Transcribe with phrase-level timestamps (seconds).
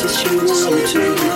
[0.00, 0.38] Just you
[0.94, 1.27] of me.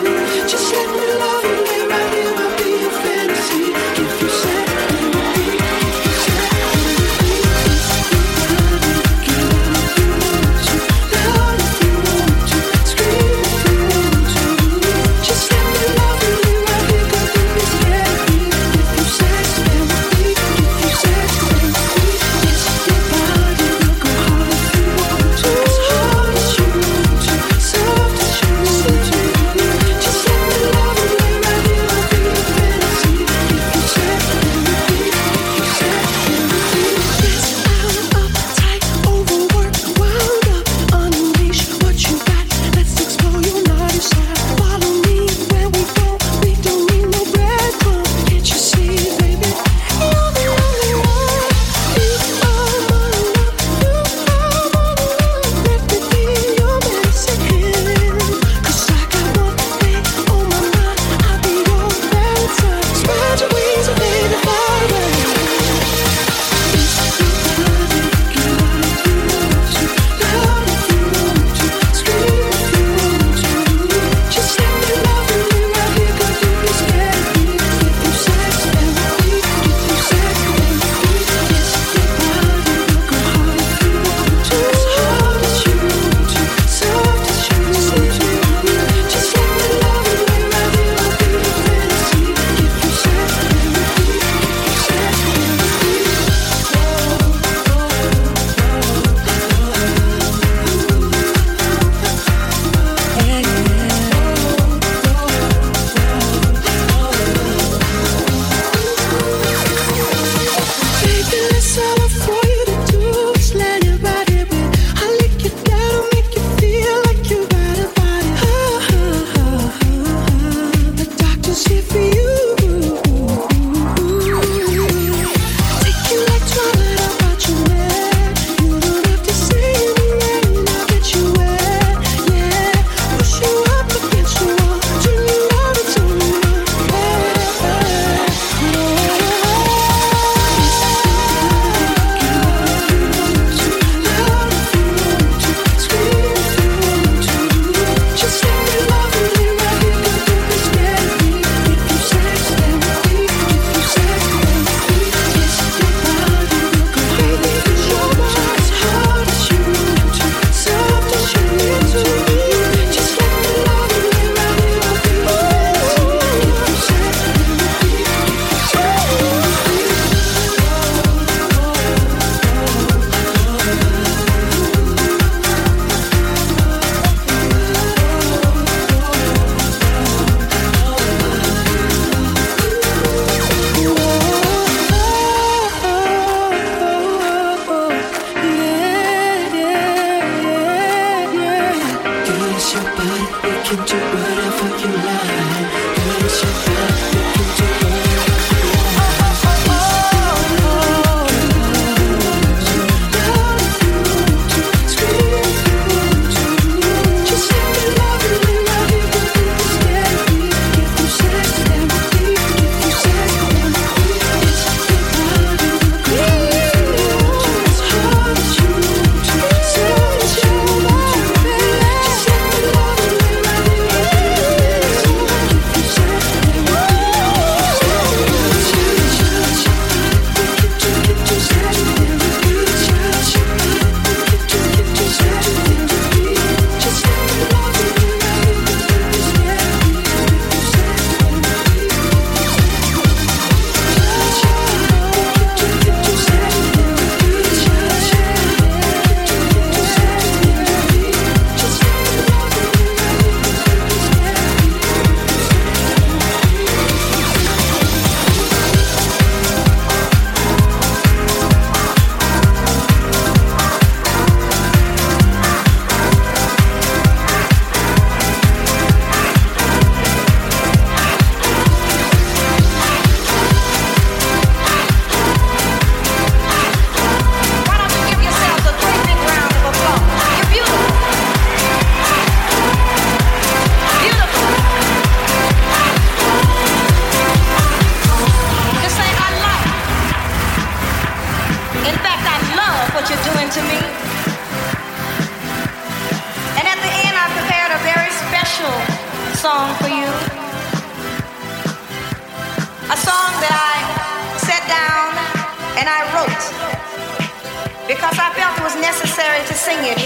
[309.81, 310.02] Necessary